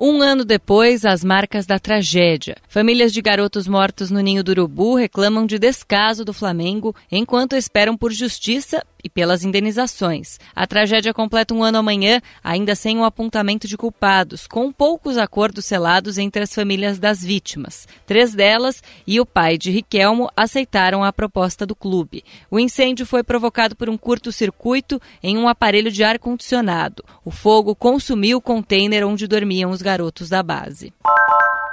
Um 0.00 0.22
ano 0.22 0.44
depois, 0.44 1.04
as 1.04 1.24
marcas 1.24 1.66
da 1.66 1.76
tragédia. 1.76 2.54
Famílias 2.68 3.12
de 3.12 3.20
garotos 3.20 3.66
mortos 3.66 4.12
no 4.12 4.20
ninho 4.20 4.44
do 4.44 4.50
urubu 4.50 4.94
reclamam 4.94 5.44
de 5.44 5.58
descaso 5.58 6.24
do 6.24 6.32
Flamengo 6.32 6.94
enquanto 7.10 7.56
esperam 7.56 7.96
por 7.96 8.12
justiça 8.12 8.80
e 9.02 9.08
pelas 9.08 9.44
indenizações. 9.44 10.38
A 10.54 10.66
tragédia 10.66 11.14
completa 11.14 11.54
um 11.54 11.62
ano 11.62 11.78
amanhã, 11.78 12.20
ainda 12.42 12.74
sem 12.74 12.96
o 12.96 13.00
um 13.00 13.04
apontamento 13.04 13.66
de 13.66 13.76
culpados, 13.76 14.46
com 14.46 14.72
poucos 14.72 15.16
acordos 15.16 15.64
selados 15.64 16.18
entre 16.18 16.42
as 16.42 16.54
famílias 16.54 16.98
das 16.98 17.22
vítimas. 17.22 17.86
Três 18.06 18.34
delas 18.34 18.82
e 19.06 19.20
o 19.20 19.26
pai 19.26 19.56
de 19.56 19.70
Riquelmo 19.70 20.30
aceitaram 20.36 21.02
a 21.02 21.12
proposta 21.12 21.64
do 21.64 21.74
clube. 21.74 22.24
O 22.50 22.58
incêndio 22.58 23.06
foi 23.06 23.22
provocado 23.22 23.74
por 23.74 23.88
um 23.88 23.96
curto-circuito 23.96 25.00
em 25.22 25.36
um 25.38 25.48
aparelho 25.48 25.90
de 25.90 26.04
ar-condicionado. 26.04 27.04
O 27.24 27.30
fogo 27.30 27.74
consumiu 27.74 28.38
o 28.38 28.42
container 28.42 29.06
onde 29.06 29.26
dormiam 29.26 29.70
os 29.70 29.82
garotos 29.88 30.28
da 30.28 30.42
base. 30.42 30.92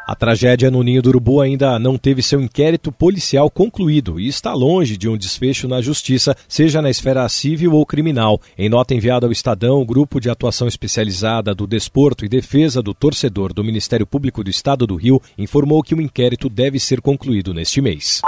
A 0.08 0.16
tragédia 0.16 0.72
no 0.72 0.84
Ninho 0.84 1.02
do 1.02 1.10
Urubu 1.10 1.42
ainda 1.42 1.78
não 1.78 1.98
teve 1.98 2.22
seu 2.22 2.40
inquérito 2.40 2.94
policial 2.94 3.50
concluído 3.50 4.20
e 4.20 4.28
está 4.28 4.54
longe 4.54 4.96
de 4.96 5.10
um 5.10 5.18
desfecho 5.18 5.68
na 5.68 5.82
justiça, 5.82 6.34
seja 6.48 6.82
na 6.82 6.90
esfera 6.90 7.28
civil 7.28 7.74
ou 7.74 7.86
criminal. 7.86 8.40
Em 8.58 8.70
nota 8.70 8.94
enviada 8.94 9.26
ao 9.26 9.34
Estadão, 9.34 9.82
o 9.82 9.86
Grupo 9.86 10.22
de 10.22 10.30
Atuação 10.30 10.68
Especializada 10.68 11.54
do 11.54 11.68
Desporto 11.68 12.24
e 12.24 12.30
Defesa 12.30 12.82
do 12.82 12.94
Torcedor 12.94 13.52
do 13.52 13.66
Ministério 13.66 14.08
Público 14.08 14.44
do 14.44 14.50
Estado 14.50 14.88
do 14.88 14.96
Rio 14.96 15.22
informou 15.38 15.84
que 15.84 15.94
o 15.96 16.02
inquérito 16.02 16.48
deve 16.48 16.80
ser 16.80 17.02
concluído 17.02 17.54
neste 17.54 17.82
mês. 17.82 18.22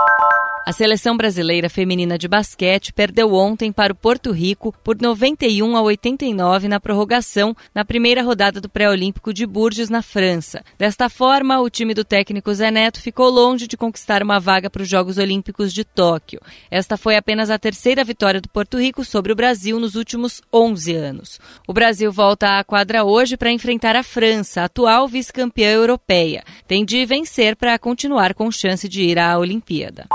A 0.68 0.74
seleção 0.74 1.16
brasileira 1.16 1.70
feminina 1.70 2.18
de 2.18 2.28
basquete 2.28 2.92
perdeu 2.92 3.34
ontem 3.34 3.72
para 3.72 3.94
o 3.94 3.96
Porto 3.96 4.34
Rico 4.34 4.76
por 4.84 5.00
91 5.00 5.78
a 5.78 5.82
89 5.82 6.68
na 6.68 6.78
prorrogação 6.78 7.56
na 7.74 7.86
primeira 7.86 8.22
rodada 8.22 8.59
do 8.59 8.68
pré-olímpico 8.68 9.34
de 9.34 9.46
Bourges, 9.46 9.90
na 9.90 10.02
França. 10.02 10.62
Desta 10.78 11.08
forma, 11.08 11.62
o 11.62 11.70
time 11.70 11.94
do 11.94 12.04
técnico 12.04 12.54
Zé 12.54 12.70
Neto 12.70 13.00
ficou 13.02 13.30
longe 13.30 13.66
de 13.66 13.78
conquistar 13.78 14.22
uma 14.22 14.42
vaga 14.42 14.70
para 14.70 14.82
os 14.82 14.90
Jogos 14.90 15.18
Olímpicos 15.18 15.72
de 15.72 15.86
Tóquio. 15.86 16.42
Esta 16.70 16.98
foi 16.98 17.16
apenas 17.16 17.50
a 17.50 17.58
terceira 17.58 18.04
vitória 18.04 18.42
do 18.42 18.50
Porto 18.50 18.78
Rico 18.78 19.06
sobre 19.06 19.31
o 19.31 19.38
Brasil 19.38 19.80
nos 19.80 19.96
últimos 19.96 20.42
11 20.54 20.94
anos. 20.94 21.40
O 21.66 21.72
Brasil 21.72 22.12
volta 22.12 22.59
à 22.59 22.64
quadra 22.66 23.06
hoje 23.06 23.38
para 23.38 23.54
enfrentar 23.54 23.96
a 23.96 24.04
França, 24.04 24.66
atual 24.66 25.08
vice-campeã 25.08 25.72
europeia. 25.72 26.44
Tem 26.68 26.84
de 26.84 27.06
vencer 27.06 27.56
para 27.56 27.80
continuar 27.80 28.34
com 28.34 28.52
chance 28.52 28.90
de 28.90 29.04
ir 29.04 29.18
à 29.18 29.40
Olimpíada. 29.40 30.06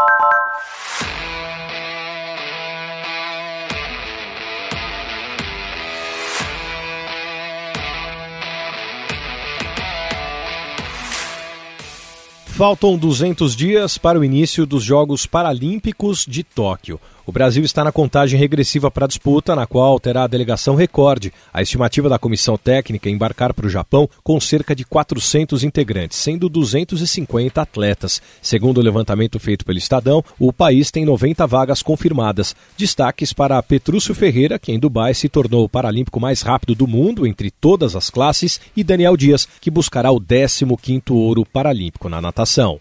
Faltam 12.52 12.98
200 12.98 13.56
dias 13.56 13.96
para 13.96 14.18
o 14.18 14.24
início 14.24 14.66
dos 14.66 14.84
Jogos 14.84 15.24
Paralímpicos 15.24 16.26
de 16.28 16.44
Tóquio. 16.44 17.00
O 17.24 17.30
Brasil 17.30 17.62
está 17.62 17.84
na 17.84 17.92
contagem 17.92 18.38
regressiva 18.38 18.90
para 18.90 19.04
a 19.04 19.08
disputa, 19.08 19.54
na 19.54 19.64
qual 19.64 20.00
terá 20.00 20.24
a 20.24 20.26
delegação 20.26 20.74
recorde. 20.74 21.32
A 21.52 21.62
estimativa 21.62 22.08
da 22.08 22.18
comissão 22.18 22.58
técnica 22.58 23.08
é 23.08 23.12
embarcar 23.12 23.54
para 23.54 23.66
o 23.66 23.70
Japão 23.70 24.08
com 24.24 24.40
cerca 24.40 24.74
de 24.74 24.84
400 24.84 25.62
integrantes, 25.62 26.18
sendo 26.18 26.48
250 26.48 27.62
atletas. 27.62 28.20
Segundo 28.40 28.78
o 28.78 28.82
levantamento 28.82 29.38
feito 29.38 29.64
pelo 29.64 29.78
Estadão, 29.78 30.24
o 30.36 30.52
país 30.52 30.90
tem 30.90 31.04
90 31.04 31.46
vagas 31.46 31.80
confirmadas. 31.80 32.56
Destaques 32.76 33.32
para 33.32 33.62
Petrúcio 33.62 34.16
Ferreira, 34.16 34.58
que 34.58 34.72
em 34.72 34.78
Dubai 34.78 35.14
se 35.14 35.28
tornou 35.28 35.64
o 35.64 35.68
paralímpico 35.68 36.18
mais 36.18 36.42
rápido 36.42 36.74
do 36.74 36.88
mundo 36.88 37.24
entre 37.24 37.52
todas 37.52 37.94
as 37.94 38.10
classes, 38.10 38.60
e 38.76 38.82
Daniel 38.82 39.16
Dias, 39.16 39.46
que 39.60 39.70
buscará 39.70 40.10
o 40.10 40.20
15º 40.20 41.12
ouro 41.12 41.46
paralímpico 41.46 42.08
na 42.08 42.20
natação. 42.20 42.80